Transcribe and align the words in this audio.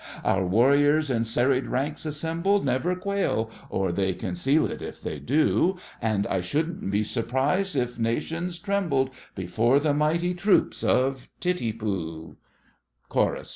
Our 0.25 0.43
warriors, 0.47 1.11
in 1.11 1.25
serried 1.25 1.67
ranks 1.67 2.07
assembled, 2.07 2.65
Never 2.65 2.95
quail—or 2.95 3.91
they 3.91 4.15
conceal 4.15 4.65
it 4.65 4.81
if 4.81 4.99
they 4.99 5.19
do— 5.19 5.77
And 6.01 6.25
I 6.25 6.41
shouldn't 6.41 6.89
be 6.89 7.03
surprised 7.03 7.75
if 7.75 7.99
nations 7.99 8.57
trembled 8.57 9.11
Before 9.35 9.79
the 9.79 9.93
mighty 9.93 10.33
troops 10.33 10.83
of 10.83 11.29
Titipu! 11.39 12.35
CHORUS. 13.09 13.49